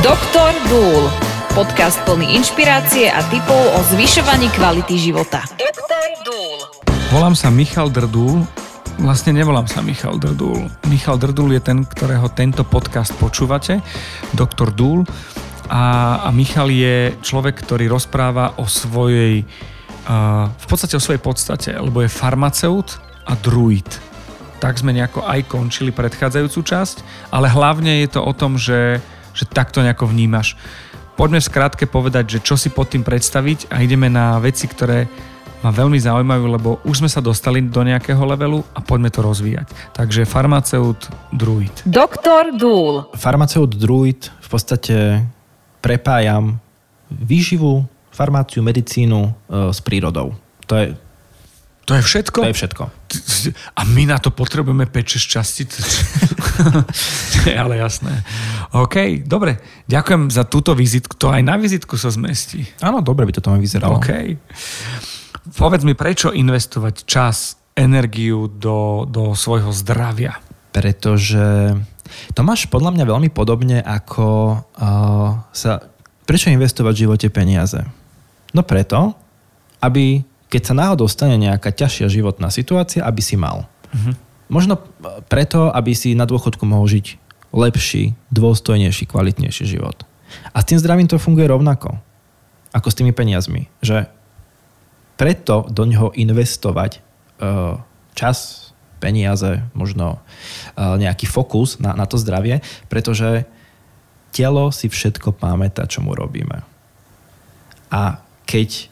[0.00, 1.12] Doktor Dúl.
[1.52, 5.44] Podcast plný inšpirácie a tipov o zvyšovaní kvality života.
[5.60, 6.56] Doktor Dúl.
[7.12, 8.40] Volám sa Michal Drdúl.
[8.96, 10.72] Vlastne nevolám sa Michal Drdúl.
[10.88, 13.84] Michal Drdúl je ten, ktorého tento podcast počúvate.
[14.32, 15.04] Doktor Dúl.
[15.68, 19.44] A, a Michal je človek, ktorý rozpráva o svojej
[20.48, 22.96] v podstate o svojej podstate, lebo je farmaceut
[23.28, 23.86] a druid.
[24.64, 26.96] Tak sme nejako aj končili predchádzajúcu časť,
[27.36, 30.54] ale hlavne je to o tom, že, že takto nejako vnímaš.
[31.18, 35.04] Poďme v skrátke povedať, že čo si pod tým predstaviť a ideme na veci, ktoré
[35.60, 39.68] ma veľmi zaujímajú, lebo už sme sa dostali do nejakého levelu a poďme to rozvíjať.
[39.92, 40.96] Takže farmaceut
[41.28, 41.72] druid.
[41.84, 43.04] Doktor Dúl.
[43.12, 45.20] Farmaceut druid v podstate
[45.84, 46.56] prepájam
[47.12, 49.30] výživu, farmáciu, medicínu e,
[49.72, 50.32] s prírodou.
[50.64, 50.96] To je,
[51.84, 52.40] to je všetko?
[52.40, 52.84] To je všetko.
[53.78, 55.70] A my na to potrebujeme 5-6 častíc.
[57.60, 58.22] Ale jasné.
[58.76, 59.58] OK, dobre.
[59.90, 61.16] Ďakujem za túto vizitku.
[61.18, 62.68] To aj na vizitku sa zmestí.
[62.84, 63.98] Áno, dobre by to tam vyzeralo.
[63.98, 64.38] OK.
[65.56, 70.38] Povedz mi, prečo investovať čas, energiu do, do svojho zdravia?
[70.70, 71.74] Pretože
[72.34, 75.82] to máš podľa mňa veľmi podobne ako uh, sa...
[76.28, 77.82] Prečo investovať v živote peniaze?
[78.54, 79.18] No preto,
[79.82, 83.70] aby keď sa náhodou stane nejaká ťažšia životná situácia, aby si mal.
[83.94, 84.12] Uh-huh.
[84.50, 84.82] Možno
[85.30, 87.06] preto, aby si na dôchodku mohol žiť
[87.54, 90.02] lepší, dôstojnejší, kvalitnejší život.
[90.50, 91.98] A s tým zdravím to funguje rovnako,
[92.74, 93.70] ako s tými peniazmi.
[93.82, 94.10] Že
[95.14, 97.78] preto do ňoho investovať uh,
[98.18, 103.46] čas, peniaze, možno uh, nejaký fokus na, na to zdravie, pretože
[104.34, 106.62] telo si všetko pamätá, čo mu robíme.
[107.90, 108.89] A keď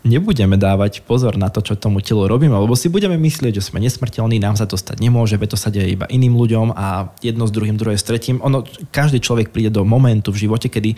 [0.00, 3.84] nebudeme dávať pozor na to, čo tomu telu robíme, lebo si budeme myslieť, že sme
[3.84, 7.44] nesmrteľní, nám sa to stať nemôže, veď to sa deje iba iným ľuďom a jedno
[7.44, 8.40] s druhým, druhé s tretím.
[8.40, 10.96] Ono, každý človek príde do momentu v živote, kedy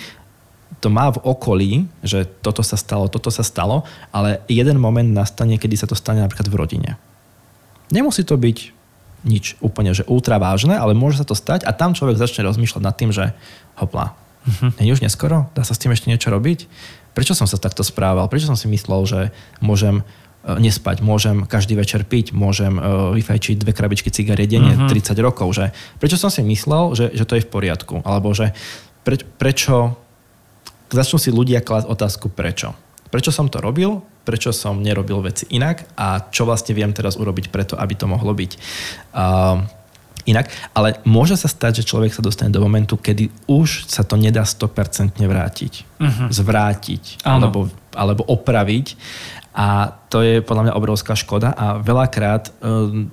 [0.79, 1.71] to má v okolí,
[2.03, 6.23] že toto sa stalo, toto sa stalo, ale jeden moment nastane, kedy sa to stane
[6.23, 6.91] napríklad v rodine.
[7.93, 8.59] Nemusí to byť
[9.23, 12.83] nič úplne, že ultra vážne, ale môže sa to stať a tam človek začne rozmýšľať
[12.83, 13.31] nad tým, že
[13.79, 14.15] hopla,
[14.47, 14.75] uh-huh.
[14.83, 15.47] nie už neskoro?
[15.55, 16.67] Dá sa s tým ešte niečo robiť?
[17.13, 19.21] Prečo som sa takto správal, prečo som si myslel, že
[19.61, 20.03] môžem e,
[20.59, 24.91] nespať, môžem každý večer piť, môžem uh, vyfajčiť dve krabičky cigariet denne uh-huh.
[24.91, 25.15] Mhm.
[25.15, 25.49] 30 rokov.
[25.55, 28.03] Že prečo som si myslel, že, že to je v poriadku?
[28.03, 28.57] Alebo že
[29.07, 29.97] pre, prečo...
[30.93, 32.77] Začnú si ľudia klásť otázku prečo.
[33.09, 34.05] Prečo som to robil?
[34.29, 35.89] Prečo som nerobil veci inak?
[35.97, 38.53] A čo vlastne viem teraz urobiť preto, aby to mohlo byť?
[39.17, 39.65] Uh,
[40.27, 40.51] inak.
[40.73, 44.43] Ale môže sa stať, že človek sa dostane do momentu, kedy už sa to nedá
[44.45, 45.73] 100% vrátiť.
[45.99, 46.29] Uh-huh.
[46.31, 47.25] Zvrátiť.
[47.27, 48.87] Alebo, alebo opraviť.
[49.53, 51.53] A to je podľa mňa obrovská škoda.
[51.53, 53.13] A veľakrát um,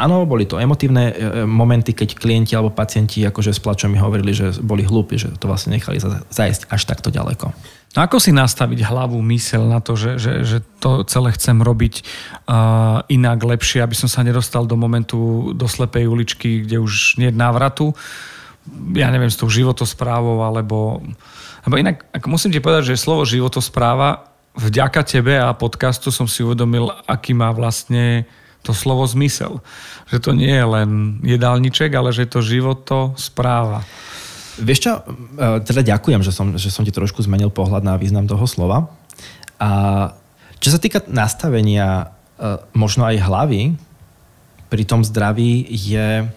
[0.00, 4.32] Áno, boli to emotívne e, momenty, keď klienti alebo pacienti akože s plačom mi hovorili,
[4.32, 6.00] že boli hlúpi, že to vlastne nechali
[6.32, 7.52] zajsť až takto ďaleko.
[7.90, 12.06] No ako si nastaviť hlavu, mysel na to, že, že, že to celé chcem robiť
[12.46, 17.34] uh, inak, lepšie, aby som sa nedostal do momentu do slepej uličky, kde už nie
[17.34, 17.90] je návratu,
[18.94, 21.02] ja neviem, s tou životosprávou, alebo...
[21.66, 26.46] Lebo inak, ak musím ti povedať, že slovo životospráva vďaka tebe a podcastu som si
[26.46, 28.24] uvedomil, aký má vlastne
[28.60, 29.64] to slovo zmysel.
[30.12, 30.90] Že to nie je len
[31.24, 33.84] jedálniček, ale že je to životospráva.
[34.60, 34.92] Vieš čo,
[35.40, 38.92] e, teda ďakujem, že som, že som ti trošku zmenil pohľad na význam toho slova.
[39.56, 39.70] A
[40.60, 43.62] čo sa týka nastavenia e, možno aj hlavy,
[44.70, 46.28] pri tom zdraví je...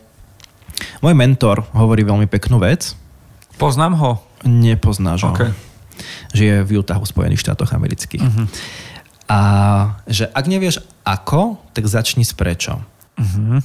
[1.06, 2.98] Môj mentor hovorí veľmi peknú vec.
[3.62, 4.12] Poznám ho?
[4.48, 5.52] Nepoznáš okay.
[5.52, 5.56] ho.
[6.34, 8.26] Žije v Utahu, Spojených štátoch amerických.
[8.26, 8.50] Uh-huh.
[9.28, 9.40] A
[10.08, 12.80] že ak nevieš ako, tak začni s prečo.
[13.20, 13.64] Uh-huh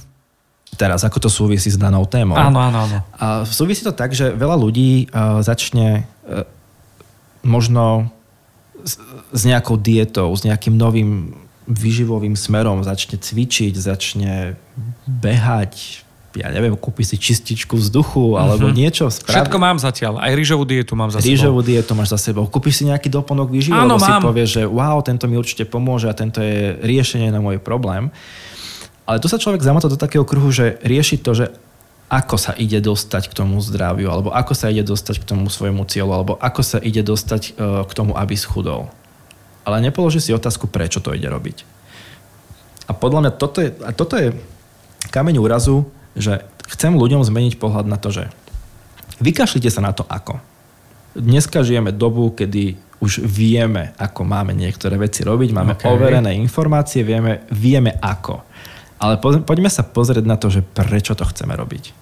[0.77, 2.37] teraz, ako to súvisí s danou témou.
[2.37, 2.97] Áno, áno, áno.
[3.17, 6.45] A súvisí to tak, že veľa ľudí uh, začne uh,
[7.41, 8.11] možno
[8.83, 8.95] s,
[9.33, 11.35] s nejakou dietou, s nejakým novým
[11.69, 14.57] vyživovým smerom, začne cvičiť, začne
[15.05, 16.01] behať,
[16.37, 18.77] ja neviem, kúpi si čističku vzduchu alebo uh-huh.
[18.77, 19.09] niečo.
[19.09, 19.33] Spraví.
[19.33, 21.33] Všetko mám zatiaľ, aj rýžovú dietu mám za sebou.
[21.33, 22.45] Rýžovú dietu máš za sebou.
[22.45, 24.05] Kúpiš si nejaký doplnok výživy, lebo mám.
[24.05, 28.13] si povieš, že wow, tento mi určite pomôže a tento je riešenie na môj problém.
[29.09, 31.49] Ale tu sa človek zamotá do takého kruhu, že rieši to, že
[32.09, 35.85] ako sa ide dostať k tomu zdraviu, alebo ako sa ide dostať k tomu svojmu
[35.89, 38.89] cieľu, alebo ako sa ide dostať e, k tomu, aby schudol.
[39.61, 41.65] Ale nepoloží si otázku, prečo to ide robiť.
[42.89, 44.33] A podľa mňa toto je, a toto je
[45.13, 45.85] kameň úrazu,
[46.17, 48.23] že chcem ľuďom zmeniť pohľad na to, že
[49.21, 50.39] vykašlite sa na to ako.
[51.17, 55.87] Dneska žijeme dobu, kedy už vieme, ako máme niektoré veci robiť, máme okay.
[55.87, 58.43] overené informácie, vieme, vieme ako.
[58.99, 61.95] Ale po, poďme sa pozrieť na to, že prečo to chceme robiť.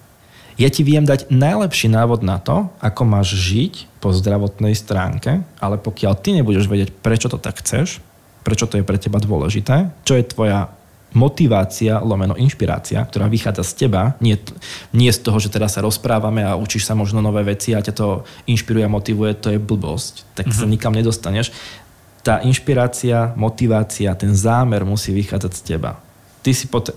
[0.58, 5.78] Ja ti viem dať najlepší návod na to, ako máš žiť po zdravotnej stránke, ale
[5.78, 8.02] pokiaľ ty nebudeš vedieť, prečo to tak chceš,
[8.42, 10.74] prečo to je pre teba dôležité, čo je tvoja
[11.16, 14.36] motivácia, lomeno inšpirácia, ktorá vychádza z teba, nie,
[14.92, 17.94] nie z toho, že teraz sa rozprávame a učíš sa možno nové veci a ťa
[17.96, 20.58] to inšpiruje a motivuje, to je blbosť, tak mm-hmm.
[20.60, 20.72] sa mhm.
[20.72, 21.48] nikam nedostaneš.
[22.20, 25.96] Tá inšpirácia, motivácia, ten zámer musí vychádzať z teba.
[26.44, 26.92] Ty si pot-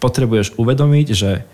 [0.00, 1.44] potrebuješ uvedomiť, že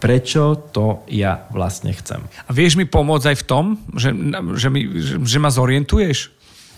[0.00, 2.24] prečo to ja vlastne chcem.
[2.48, 4.12] A vieš mi pomôcť aj v tom, že,
[4.56, 6.32] že, mi, že, že ma zorientuješ?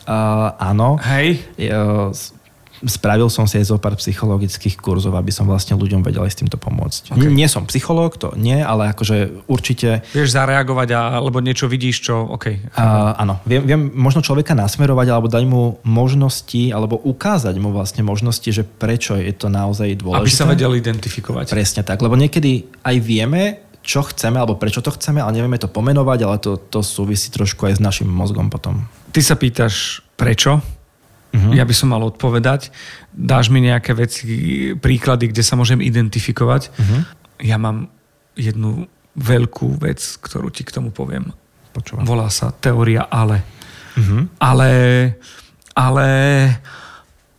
[0.08, 0.96] Uh, áno.
[1.04, 1.44] Hej.
[1.61, 2.08] Uh,
[2.86, 6.38] spravil som si aj zo pár psychologických kurzov, aby som vlastne ľuďom vedel aj s
[6.38, 7.14] týmto pomôcť.
[7.14, 7.30] Okay.
[7.32, 10.06] Nie som psychológ, to nie, ale akože určite...
[10.14, 12.14] Vieš zareagovať a, alebo niečo vidíš, čo...
[12.28, 12.46] OK.
[12.78, 18.06] Uh, áno, viem, viem možno človeka nasmerovať alebo dať mu možnosti, alebo ukázať mu vlastne
[18.06, 20.22] možnosti, že prečo je to naozaj dôležité.
[20.22, 21.50] Aby sa vedel identifikovať.
[21.50, 25.70] Presne tak, lebo niekedy aj vieme, čo chceme alebo prečo to chceme, ale nevieme to
[25.70, 28.84] pomenovať, ale to, to súvisí trošku aj s našim mozgom potom.
[29.16, 30.60] Ty sa pýtaš prečo,
[31.28, 31.52] Uh-huh.
[31.52, 32.72] Ja by som mal odpovedať.
[33.12, 34.25] Dáš mi nejaké veci,
[34.78, 36.72] príklady, kde sa môžem identifikovať.
[36.72, 37.00] Uh-huh.
[37.44, 37.92] Ja mám
[38.38, 38.88] jednu
[39.19, 41.34] veľkú vec, ktorú ti k tomu poviem.
[41.76, 42.08] Počúvam.
[42.08, 43.44] Volá sa teória ale.
[43.98, 44.25] Uh-huh.
[44.40, 44.70] Ale,
[45.76, 46.08] ale,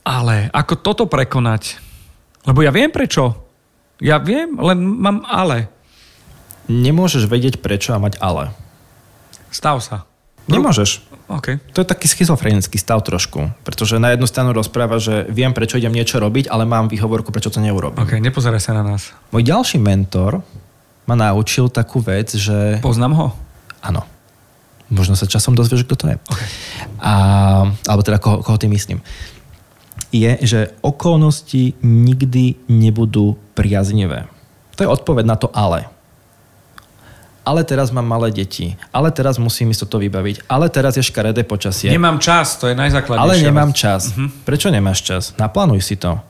[0.06, 1.82] ale, ako toto prekonať?
[2.46, 3.50] Lebo ja viem prečo.
[4.00, 5.68] Ja viem, len mám ale.
[6.70, 8.54] Nemôžeš vedieť prečo a mať ale.
[9.50, 10.06] Stav sa.
[10.48, 11.04] Nemôžeš.
[11.30, 11.62] Okay.
[11.78, 15.94] To je taký schizofrenický stav trošku, pretože na jednu stranu rozpráva, že viem, prečo idem
[15.94, 18.02] niečo robiť, ale mám výhovorku, prečo to neurobím.
[18.02, 19.14] Ok, nepozeraj sa na nás.
[19.30, 20.42] Môj ďalší mentor
[21.06, 22.82] ma naučil takú vec, že...
[22.82, 23.28] Poznám ho?
[23.86, 24.10] Áno.
[24.90, 26.18] Možno sa časom dozvieš, kto to je.
[26.18, 26.50] Okay.
[26.98, 27.14] A,
[27.86, 29.06] alebo teda koho, koho tým myslím.
[30.10, 34.26] Je, že okolnosti nikdy nebudú priaznivé.
[34.82, 35.86] To je odpoveď na to ale
[37.50, 41.42] ale teraz mám malé deti, ale teraz musím ísť toto vybaviť, ale teraz je škaredé
[41.42, 41.90] počasie.
[41.90, 43.26] Nemám čas, to je najzákladnejšie.
[43.26, 44.14] Ale nemám čas.
[44.14, 44.30] Uh-huh.
[44.46, 45.34] Prečo nemáš čas?
[45.42, 46.22] Naplánuj si to.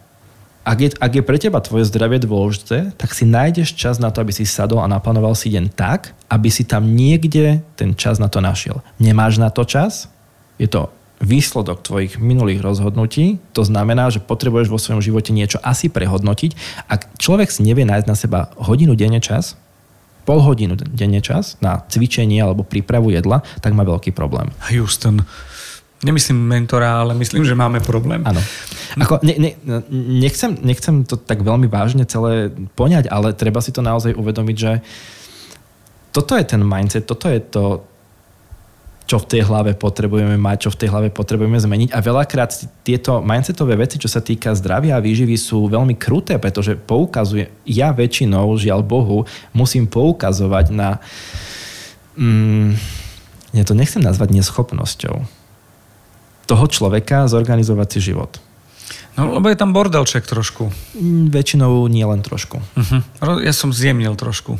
[0.64, 4.24] Ak je, ak je pre teba tvoje zdravie dôležité, tak si nájdeš čas na to,
[4.24, 8.32] aby si sadol a naplánoval si deň tak, aby si tam niekde ten čas na
[8.32, 8.80] to našiel.
[9.02, 10.08] Nemáš na to čas?
[10.56, 10.88] Je to
[11.20, 13.44] výsledok tvojich minulých rozhodnutí.
[13.52, 16.56] To znamená, že potrebuješ vo svojom živote niečo asi prehodnotiť.
[16.88, 19.60] Ak človek si nevie nájsť na seba hodinu denne čas,
[20.24, 24.52] pol hodinu denne čas na cvičenie alebo prípravu jedla, tak má veľký problém.
[24.72, 25.24] Houston.
[26.00, 28.24] Nemyslím mentora, ale myslím, že máme problém.
[28.24, 28.40] Áno.
[29.04, 29.52] Ako, ne, ne,
[29.92, 34.80] nechcem, nechcem to tak veľmi vážne celé poňať, ale treba si to naozaj uvedomiť, že
[36.16, 37.84] toto je ten mindset, toto je to,
[39.10, 41.90] čo v tej hlave potrebujeme mať, čo v tej hlave potrebujeme zmeniť.
[41.90, 42.54] A veľakrát
[42.86, 47.90] tieto mindsetové veci, čo sa týka zdravia a výživy, sú veľmi kruté, pretože poukazuje, ja
[47.90, 51.02] väčšinou, žiaľ Bohu, musím poukazovať na...
[52.14, 52.78] Mm,
[53.58, 55.40] ja to nechcem nazvať neschopnosťou
[56.50, 58.42] toho človeka zorganizovať si život.
[59.20, 60.72] No, lebo je tam bordelček trošku.
[60.96, 62.64] Mm, väčšinou nie len trošku.
[62.64, 63.44] Uh-huh.
[63.44, 64.56] Ja som zjemnil trošku.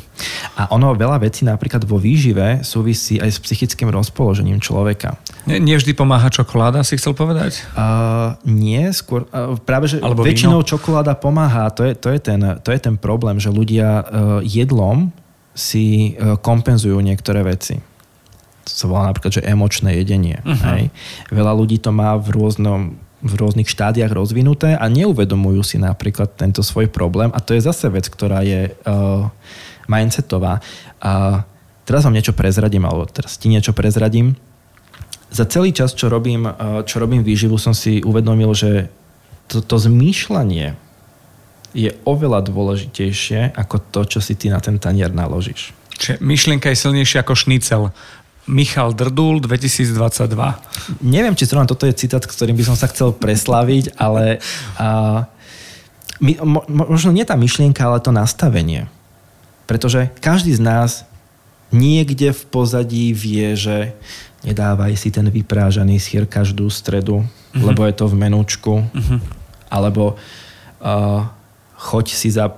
[0.60, 5.16] A ono veľa vecí napríklad vo výžive súvisí aj s psychickým rozpoložením človeka.
[5.48, 7.64] Nie, nie vždy pomáha čokoláda, si chcel povedať?
[7.72, 10.68] Uh, nie, skôr uh, práve, že Alebo väčšinou víno?
[10.68, 11.72] čokoláda pomáha.
[11.72, 14.04] To je, to, je ten, to je ten problém, že ľudia uh,
[14.44, 15.08] jedlom
[15.56, 17.80] si uh, kompenzujú niektoré veci
[18.60, 20.38] to sa volá napríklad, že emočné jedenie.
[20.46, 20.54] Uh-huh.
[20.70, 20.94] Hej.
[21.34, 26.64] Veľa ľudí to má v rôznom v rôznych štádiách rozvinuté a neuvedomujú si napríklad tento
[26.64, 29.28] svoj problém a to je zase vec, ktorá je uh,
[29.86, 30.64] mindsetová.
[31.04, 31.44] A
[31.84, 34.36] teraz vám niečo prezradím, alebo teraz ti niečo prezradím.
[35.30, 38.88] Za celý čas, čo robím, uh, čo robím výživu, som si uvedomil, že
[39.52, 40.78] to, to zmýšľanie
[41.70, 45.70] je oveľa dôležitejšie ako to, čo si ty na ten tanier naložíš.
[46.00, 47.82] Čiže myšlienka je silnejšia ako šnicel.
[48.48, 50.32] Michal Drdul 2022.
[51.04, 54.40] Neviem, či zrovna toto je citát, ktorým by som sa chcel preslaviť, ale
[54.80, 55.28] a,
[56.20, 58.88] my, mo, možno nie tá myšlienka, ale to nastavenie.
[59.68, 60.90] Pretože každý z nás
[61.70, 63.94] niekde v pozadí vie, že
[64.42, 67.62] nedávaj si ten vyprážaný sír každú stredu, uh-huh.
[67.62, 68.74] lebo je to v menúčku.
[68.82, 69.20] Uh-huh.
[69.70, 70.18] Alebo
[70.82, 71.22] uh,
[71.78, 72.50] choď si za,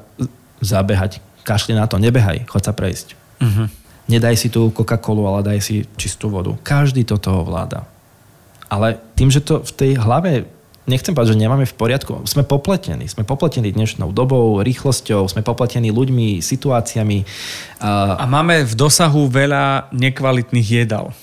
[0.65, 3.09] zabehať, kašli na to, nebehaj, choď sa prejsť.
[3.43, 3.67] Uh-huh.
[4.11, 6.55] Nedaj si tú Coca-Colu, ale daj si čistú vodu.
[6.63, 7.87] Každý toto ovláda.
[8.67, 10.49] Ale tým, že to v tej hlave
[10.89, 12.27] nechcem povedať, že nemáme v poriadku.
[12.27, 13.07] Sme popletení.
[13.07, 17.19] Sme popletení dnešnou dobou, rýchlosťou, sme popletení ľuďmi, situáciami.
[18.19, 21.15] A máme v dosahu veľa nekvalitných jedal.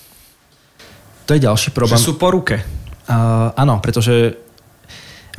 [1.27, 2.00] To je ďalší problém.
[2.00, 2.63] Že sú po ruke.
[3.09, 4.38] Uh, áno, pretože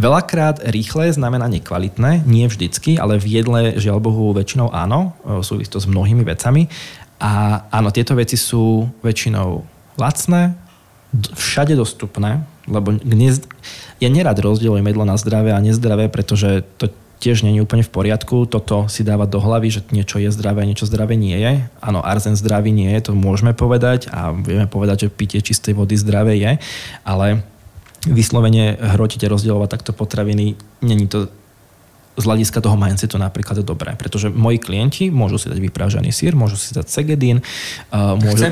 [0.00, 5.68] Veľakrát rýchle znamená nekvalitné, nie vždycky, ale v jedle žiaľ Bohu väčšinou áno, e, súvisí
[5.68, 6.72] to s mnohými vecami.
[7.20, 9.62] A áno, tieto veci sú väčšinou
[10.00, 10.56] lacné,
[11.36, 13.44] všade dostupné, lebo dnes,
[14.00, 16.88] ja nerad rozdielujem jedlo na zdravé a nezdravé, pretože to
[17.20, 18.48] tiež nie je úplne v poriadku.
[18.48, 21.68] Toto si dávať do hlavy, že niečo je zdravé niečo zdravé nie je.
[21.84, 26.00] Áno, arzen zdravý nie je, to môžeme povedať a vieme povedať, že pitie čistej vody
[26.00, 26.52] zdravé je,
[27.04, 27.44] ale
[28.08, 31.28] vyslovene hrotiť a rozdielovať takto potraviny, není to
[32.20, 36.60] z hľadiska toho mindsetu napríklad dobré, pretože moji klienti môžu si dať vyprážaný sír, môžu
[36.60, 37.40] si dať segedín,
[37.90, 38.44] uh, môžu,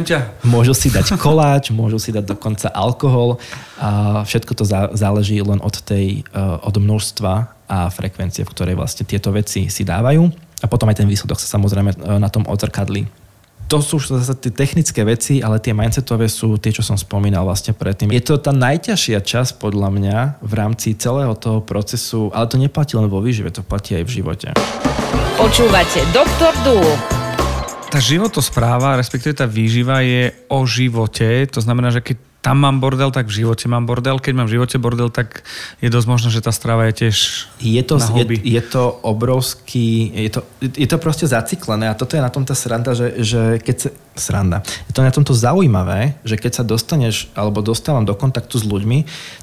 [0.43, 3.37] môžu si dať koláč, môžu si dať dokonca alkohol
[3.79, 4.65] a všetko to
[4.97, 7.33] záleží len od tej, uh, od množstva
[7.69, 10.25] a frekvencie, v ktorej vlastne tieto veci si dávajú.
[10.59, 13.28] A potom aj ten výsledok sa samozrejme uh, na tom odzrkadlí
[13.69, 17.45] to sú už zase tie technické veci, ale tie mindsetové sú tie, čo som spomínal
[17.45, 18.09] vlastne predtým.
[18.17, 22.97] Je to tá najťažšia časť podľa mňa v rámci celého toho procesu, ale to neplatí
[22.97, 24.49] len vo výžive, to platí aj v živote.
[25.37, 26.89] Počúvate Doktor Dúl.
[27.93, 31.45] Tá životospráva, respektíve tá výživa je o živote.
[31.53, 34.23] To znamená, že keď tam mám bordel, tak v živote mám bordel.
[34.23, 35.43] Keď mám v živote bordel, tak
[35.83, 37.17] je dosť možné, že tá strava je tiež
[37.59, 38.39] je to, na hobby.
[38.39, 42.47] Je, je to obrovský, je to, je to proste zaciklené a toto je na tom
[42.47, 46.65] tá sranda, že, že keď sa, sranda, je to na tomto zaujímavé, že keď sa
[46.67, 48.99] dostaneš alebo dostávam do kontaktu s ľuďmi,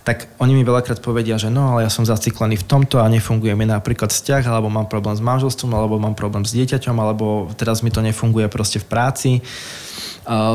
[0.08, 3.60] tak oni mi veľakrát povedia, že no, ale ja som zaciklený v tomto a nefunguje
[3.60, 7.84] mi napríklad vzťah, alebo mám problém s manželstvom, alebo mám problém s dieťaťom, alebo teraz
[7.84, 9.32] mi to nefunguje proste v práci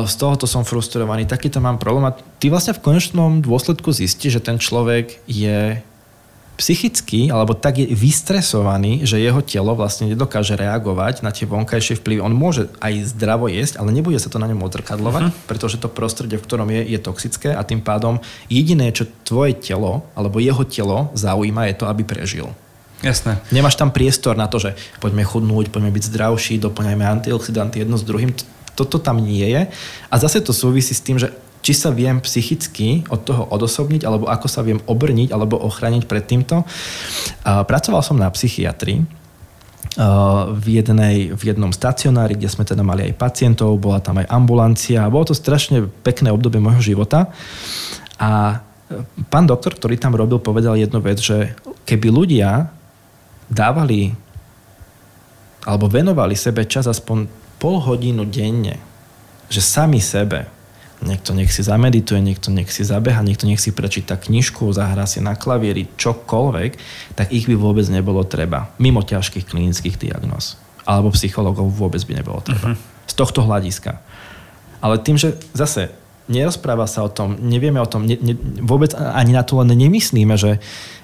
[0.05, 4.41] z tohoto som frustrovaný, takýto mám problém a ty vlastne v konečnom dôsledku zistíš, že
[4.43, 5.79] ten človek je
[6.59, 12.21] psychicky alebo tak je vystresovaný, že jeho telo vlastne nedokáže reagovať na tie vonkajšie vplyvy.
[12.21, 15.47] On môže aj zdravo jesť, ale nebude sa to na ňom odzrkadlovať, uh-huh.
[15.49, 20.05] pretože to prostredie, v ktorom je, je toxické a tým pádom jediné, čo tvoje telo
[20.13, 22.53] alebo jeho telo zaujíma, je to, aby prežil.
[23.01, 23.41] Jasné.
[23.49, 28.05] Nemáš tam priestor na to, že poďme chudnúť, poďme byť zdravší, doplňajme antioxidanty jedno s
[28.05, 28.29] druhým
[28.75, 29.61] toto tam nie je.
[30.07, 34.25] A zase to súvisí s tým, že či sa viem psychicky od toho odosobniť, alebo
[34.25, 36.65] ako sa viem obrniť, alebo ochraniť pred týmto.
[37.45, 39.05] Pracoval som na psychiatrii,
[40.47, 45.11] v, jednej, v jednom stacionári, kde sme teda mali aj pacientov, bola tam aj ambulancia.
[45.11, 47.27] Bolo to strašne pekné obdobie môjho života.
[48.15, 52.71] A e, pán doktor, ktorý tam robil, povedal jednu vec, že keby ľudia
[53.51, 54.15] dávali
[55.67, 57.27] alebo venovali sebe čas aspoň
[57.61, 58.81] pol hodinu denne,
[59.53, 60.49] že sami sebe,
[61.05, 65.21] niekto nech si zamedituje, niekto nech si zabeha, niekto nech si prečíta knižku, zahrá si
[65.21, 66.71] na klavieri, čokoľvek,
[67.13, 68.73] tak ich by vôbec nebolo treba.
[68.81, 70.57] Mimo ťažkých klinických diagnóz.
[70.89, 72.73] Alebo psychologov vôbec by nebolo treba.
[72.73, 73.05] Uh-huh.
[73.05, 74.01] Z tohto hľadiska.
[74.81, 75.93] Ale tým, že zase
[76.25, 78.33] nerozpráva sa o tom, nevieme o tom, ne, ne,
[78.65, 80.57] vôbec ani na to len nemyslíme, že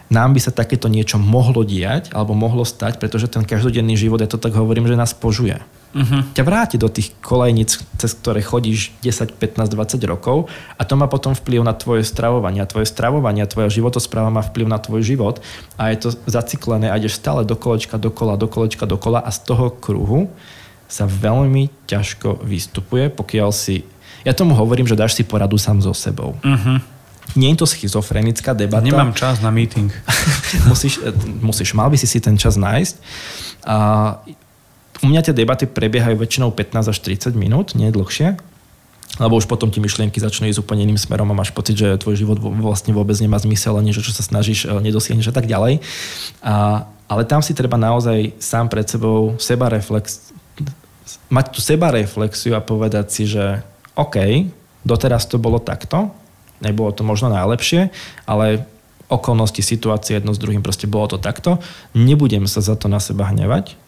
[0.09, 4.29] nám by sa takéto niečo mohlo diať alebo mohlo stať, pretože ten každodenný život, ja
[4.29, 5.61] to tak hovorím, že nás požuje
[5.93, 6.21] uh-huh.
[6.33, 11.07] ťa vráti do tých kolejníc, cez ktoré chodíš 10, 15, 20 rokov a to má
[11.07, 12.63] potom vplyv na tvoje stravovanie.
[12.63, 15.39] A tvoje stravovanie, a tvoja životospráva má vplyv na tvoj život
[15.79, 19.39] a je to zaciklené a ideš stále do kolečka, dokola, do kolečka, dokola a z
[19.47, 20.27] toho kruhu
[20.87, 23.83] sa veľmi ťažko vystupuje, pokiaľ si...
[24.23, 26.39] Ja tomu hovorím, že dáš si poradu sám so sebou.
[26.39, 26.79] Uh-huh.
[27.35, 28.87] Nie je to schizofrenická debata.
[28.87, 29.91] Nemám čas na meeting.
[30.71, 31.03] musíš,
[31.43, 32.95] musíš, mal by si si ten čas nájsť.
[33.67, 33.77] A
[35.03, 38.37] u mňa tie debaty prebiehajú väčšinou 15 až 30 minút, nie dlhšie,
[39.17, 42.17] lebo už potom ti myšlienky začnú ísť úplne iným smerom a máš pocit, že tvoj
[42.17, 45.81] život vlastne vôbec nemá zmysel a niečo, čo sa snažíš, e, nedosiahneš a tak ďalej.
[46.45, 50.33] A, ale tam si treba naozaj sám pred sebou seba reflex,
[51.33, 53.65] mať tú seba reflexiu a povedať si, že
[53.97, 54.45] OK,
[54.85, 56.13] doteraz to bolo takto,
[56.61, 57.89] nebolo to možno najlepšie,
[58.29, 58.69] ale
[59.07, 61.63] okolnosti, situácie jedno s druhým, proste bolo to takto.
[61.95, 63.79] Nebudem sa za to na seba hnevať,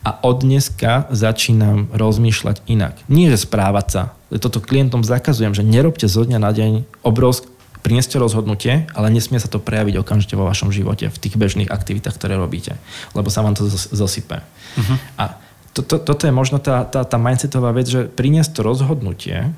[0.00, 2.96] a od dneska začínam rozmýšľať inak.
[3.06, 4.02] Nie, že správať sa.
[4.32, 6.72] Toto klientom zakazujem, že nerobte zo dňa na deň
[7.04, 7.48] obrovsk-
[7.80, 12.12] Prineste rozhodnutie, ale nesmie sa to prejaviť okamžite vo vašom živote, v tých bežných aktivitách,
[12.12, 12.76] ktoré robíte,
[13.16, 14.36] lebo sa vám to zosype.
[14.36, 14.96] Uh-huh.
[15.16, 15.40] A
[15.72, 19.48] to, to, toto je možno tá, tá, tá mindsetová vec, že priniesť to rozhodnutie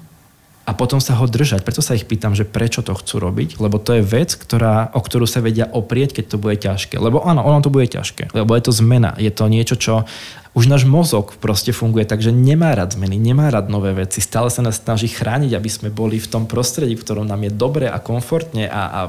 [0.63, 1.67] a potom sa ho držať.
[1.67, 5.03] Preto sa ich pýtam, že prečo to chcú robiť, lebo to je vec, ktorá, o
[5.03, 7.03] ktorú sa vedia oprieť, keď to bude ťažké.
[7.03, 9.19] Lebo áno, ono to bude ťažké, lebo je to zmena.
[9.19, 10.07] Je to niečo, čo
[10.53, 14.21] už náš mozog proste funguje tak, že nemá rád zmeny, nemá rád nové veci.
[14.21, 17.53] Stále sa nás snaží chrániť, aby sme boli v tom prostredí, v ktorom nám je
[17.57, 19.01] dobre a komfortne a, a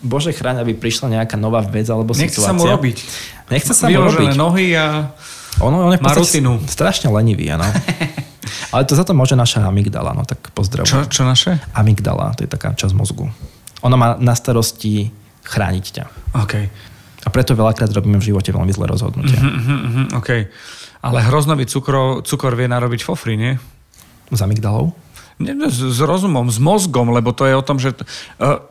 [0.00, 2.50] Bože chráň, aby prišla nejaká nová vec alebo Nechce situácia.
[2.50, 2.96] Nechce sa mu robiť.
[3.52, 4.30] Nechce sa mu robiť.
[4.34, 5.12] nohy a
[5.60, 6.58] ono, on je má rutinu.
[6.64, 7.64] strašne lenivý, áno.
[8.70, 11.06] Ale to za to môže naša amygdala, no tak pozdravujem.
[11.06, 11.58] Čo, čo naše?
[11.74, 13.28] Amygdala, to je taká časť mozgu.
[13.84, 15.10] Ona má na starosti
[15.46, 16.04] chrániť ťa.
[16.42, 16.54] OK.
[17.26, 19.38] A preto veľakrát robíme v živote veľmi zlé rozhodnutia.
[19.38, 20.30] Mm-hmm, mm-hmm, OK.
[21.02, 23.52] Ale hroznový cukor, cukor vie narobiť fofry, nie?
[24.30, 24.94] S amygdalou?
[25.36, 27.92] No, s, s rozumom, s mozgom, lebo to je o tom, že...
[28.40, 28.64] Uh,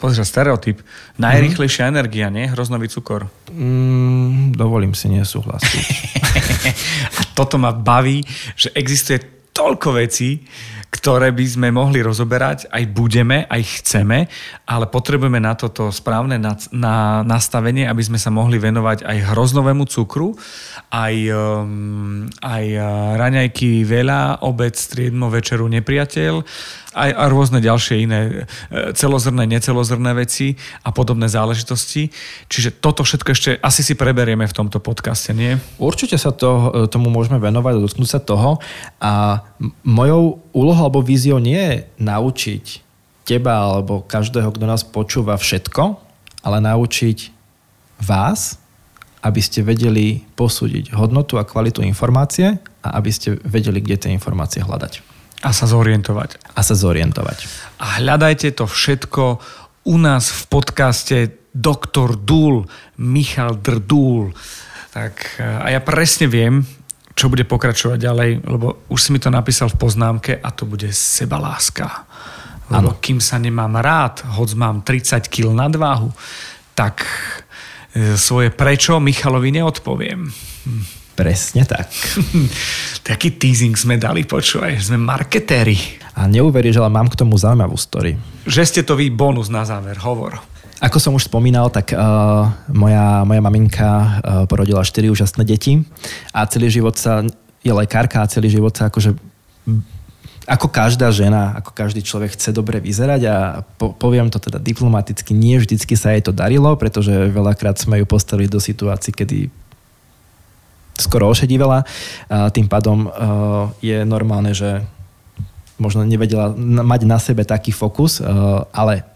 [0.00, 0.80] pozri, stereotyp.
[1.20, 1.92] Najrychlejšia mm.
[1.92, 2.48] energia, nie?
[2.48, 3.28] Hroznový cukor.
[3.52, 5.86] Mm, dovolím si nesúhlasiť.
[7.18, 8.24] A toto ma baví,
[8.56, 10.44] že existuje toľko vecí,
[10.90, 14.26] ktoré by sme mohli rozoberať, aj budeme, aj chceme,
[14.66, 19.86] ale potrebujeme na toto správne na, na, nastavenie, aby sme sa mohli venovať aj hroznovému
[19.86, 20.34] cukru,
[20.90, 26.42] aj, um, aj uh, raňajky veľa, obec, striedmo, večeru, nepriateľ,
[26.90, 28.34] aj a rôzne ďalšie iné e,
[28.98, 32.10] celozrné, necelozrné veci a podobné záležitosti.
[32.50, 35.54] Čiže toto všetko ešte asi si preberieme v tomto podcaste, nie?
[35.78, 38.58] Určite sa to, tomu môžeme venovať a dotknúť sa toho.
[38.98, 39.39] A
[39.84, 42.64] mojou úlohou alebo víziou nie je naučiť
[43.28, 46.00] teba alebo každého, kto nás počúva všetko,
[46.42, 47.30] ale naučiť
[48.02, 48.56] vás,
[49.20, 54.64] aby ste vedeli posúdiť hodnotu a kvalitu informácie a aby ste vedeli, kde tie informácie
[54.64, 55.04] hľadať.
[55.44, 56.40] A sa zorientovať.
[56.52, 57.48] A sa zorientovať.
[57.80, 59.40] A hľadajte to všetko
[59.88, 61.16] u nás v podcaste
[61.52, 62.68] Doktor Dúl,
[63.00, 64.32] Michal Drdúl.
[64.92, 66.66] Tak a ja presne viem,
[67.14, 70.88] čo bude pokračovať ďalej, lebo už si mi to napísal v poznámke a to bude
[70.90, 72.06] sebaláska.
[72.70, 72.94] Ano.
[73.02, 76.14] kým sa nemám rád, hoď mám 30 kg nadváhu,
[76.78, 77.02] tak
[77.90, 80.30] e, svoje prečo Michalovi neodpoviem.
[80.30, 80.84] Hm.
[81.18, 81.90] Presne tak.
[83.10, 85.76] Taký teasing sme dali, počúvaj, sme marketéri.
[86.16, 88.16] A neuveríš, ale mám k tomu zaujímavú story.
[88.46, 90.40] Že ste to vy bonus na záver, hovor.
[90.80, 94.08] Ako som už spomínal, tak uh, moja, moja maminka uh,
[94.48, 95.84] porodila 4 úžasné deti
[96.32, 97.20] a celý život sa,
[97.60, 99.12] je lekárka a celý život sa akože
[100.50, 103.36] ako každá žena, ako každý človek chce dobre vyzerať a
[103.78, 108.06] po, poviem to teda diplomaticky, nie vždycky sa jej to darilo, pretože veľakrát sme ju
[108.08, 109.52] postavili do situácií, kedy
[110.98, 111.86] skoro ošedivala.
[112.32, 114.82] A tým pádom uh, je normálne, že
[115.78, 119.06] možno nevedela mať na sebe taký fokus, uh, ale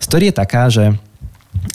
[0.00, 0.96] story je taká, že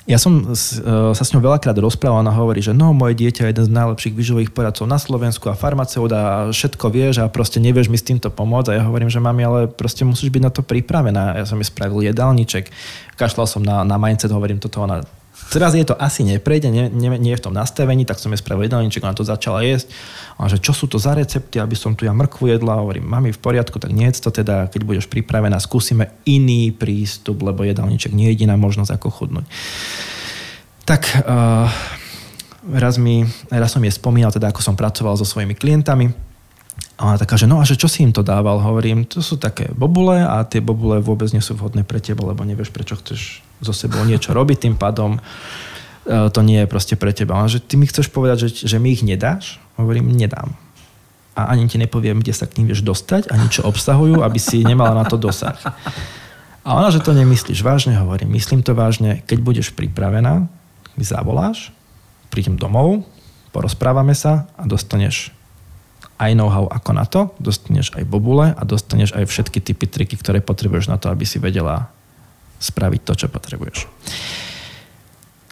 [0.05, 3.65] ja som sa s ňou veľakrát rozprával, ona hovorí, že no, moje dieťa je jeden
[3.67, 7.97] z najlepších výživových poradcov na Slovensku a farmaceut a všetko vieš a proste nevieš mi
[7.99, 8.71] s týmto pomôcť.
[8.71, 11.37] A ja hovorím, že mami, ale proste musíš byť na to pripravená.
[11.37, 12.71] Ja som jej spravil jedálniček,
[13.19, 15.03] kašľal som na, na mindset, hovorím, toto ona
[15.35, 18.39] Teraz je to asi neprejde, nie, nie, nie je v tom nastavení, tak som jej
[18.39, 19.91] spravil jedálniček, ona to začala jesť.
[20.39, 23.35] A že čo sú to za recepty, aby som tu ja mrkvu jedla, hovorím, mami
[23.35, 28.31] v poriadku, tak nie to teda, keď budeš pripravená, skúsime iný prístup, lebo jedálniček nie
[28.31, 29.45] je jediná možnosť, ako chudnúť.
[30.87, 31.67] Tak uh,
[32.71, 36.15] raz, mi, raz som jej spomínal, teda ako som pracoval so svojimi klientami,
[36.95, 38.63] a ona taká, že no a že čo si im to dával?
[38.63, 42.47] Hovorím, to sú také bobule a tie bobule vôbec nie sú vhodné pre teba, lebo
[42.47, 45.21] nevieš, prečo chceš so sebou niečo robiť, tým pádom e,
[46.31, 47.35] to nie je proste pre teba.
[47.35, 49.59] Ale že ty mi chceš povedať, že, že mi ich nedáš?
[49.75, 50.55] Hovorím, nedám.
[51.35, 54.63] A ani ti nepoviem, kde sa k ním vieš dostať, ani čo obsahujú, aby si
[54.63, 55.59] nemala na to dosah.
[56.63, 60.47] A ona, že to nemyslíš vážne, hovorím, myslím to vážne, keď budeš pripravená,
[60.95, 61.75] mi zavoláš,
[62.31, 63.03] prídem domov,
[63.51, 65.34] porozprávame sa a dostaneš
[66.15, 70.39] aj know-how ako na to, dostaneš aj bobule a dostaneš aj všetky typy triky, ktoré
[70.39, 71.91] potrebuješ na to, aby si vedela
[72.59, 73.87] spraviť to, čo potrebuješ.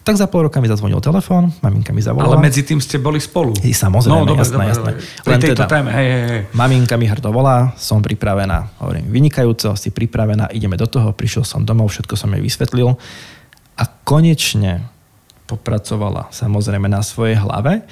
[0.04, 2.36] Tak za pol roka mi zazvonil telefón, maminka mi zavolala.
[2.36, 3.56] Ale medzi tým ste boli spolu.
[3.64, 4.90] I, samozrejme, no, dobre, jasné, dobre, jasné.
[5.00, 5.28] Dobre.
[5.32, 6.40] Len tejto teda, téme, hej, hej, hej.
[6.52, 8.84] Maminka mi hrdo volá, som pripravená.
[8.84, 12.92] Hovorím, vynikajúco, si pripravená, ideme do toho, prišiel som domov, všetko som jej vysvetlil.
[13.80, 14.92] A konečne
[15.48, 17.88] popracovala samozrejme na svojej hlave.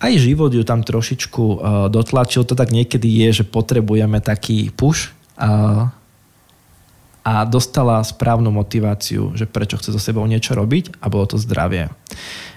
[0.00, 1.58] Aj život ju tam trošičku uh,
[1.92, 2.48] dotlačil.
[2.48, 5.12] To tak niekedy je, že potrebujeme taký push.
[5.36, 5.92] Uh,
[7.20, 11.92] a dostala správnu motiváciu, že prečo chce so sebou niečo robiť a bolo to zdravie.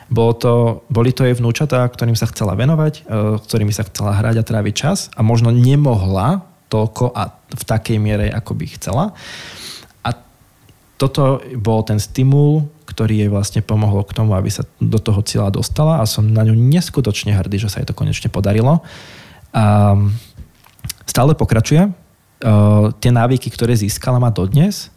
[0.07, 0.53] Bolo to,
[0.87, 4.75] boli to jej vnúčatá, ktorým sa chcela venovať, e, ktorými sa chcela hrať a tráviť
[4.75, 9.05] čas a možno nemohla toľko a v takej miere, ako by chcela.
[10.01, 10.09] A
[10.95, 15.49] toto bol ten stimul, ktorý jej vlastne pomohol k tomu, aby sa do toho cieľa
[15.49, 18.85] dostala a som na ňu neskutočne hrdý, že sa jej to konečne podarilo.
[19.49, 19.97] A
[21.09, 24.93] stále pokračuje, uh, tie návyky, ktoré získala má dodnes,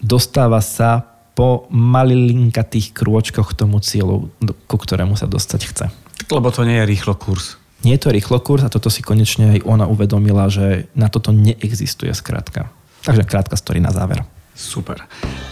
[0.00, 4.30] dostáva sa po malilinkatých krôčkoch k tomu cieľu,
[4.70, 5.86] ku ktorému sa dostať chce.
[6.30, 7.58] Lebo to nie je rýchlo kurz.
[7.82, 11.34] Nie je to rýchlo kurz a toto si konečne aj ona uvedomila, že na toto
[11.34, 12.72] neexistuje skrátka.
[13.04, 14.24] Takže krátka story na záver.
[14.54, 15.02] Super.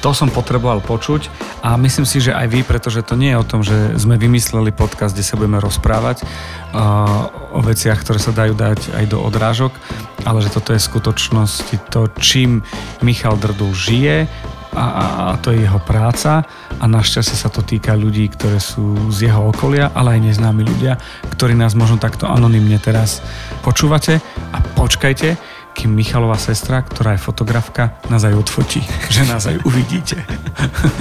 [0.06, 1.26] To som potreboval počuť
[1.66, 4.70] a myslím si, že aj vy, pretože to nie je o tom, že sme vymysleli
[4.70, 9.74] podcast, kde sa budeme rozprávať uh, o veciach, ktoré sa dajú dať aj do odrážok,
[10.22, 12.62] ale že toto je v skutočnosti to, čím
[13.02, 14.30] Michal Drdu žije,
[14.72, 16.48] a, a to je jeho práca
[16.80, 20.96] a našťastie sa to týka ľudí, ktoré sú z jeho okolia, ale aj neznámi ľudia,
[21.36, 23.20] ktorí nás možno takto anonymne teraz
[23.60, 25.36] počúvate a počkajte,
[25.72, 28.80] kým Michalová sestra, ktorá je fotografka, nás aj odfotí,
[29.14, 30.20] že nás aj uvidíte.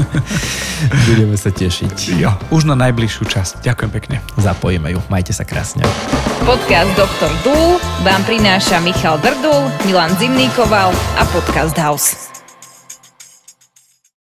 [1.08, 2.18] Budeme sa tešiť.
[2.18, 3.54] Jo, už na najbližšiu časť.
[3.62, 4.18] Ďakujem pekne.
[4.40, 5.00] Zapojíme ju.
[5.12, 5.86] Majte sa krásne.
[6.42, 7.32] Podcast Dr.
[7.46, 12.41] Dúl vám prináša Michal Drdul, Milan Zimníkoval a Podcast House.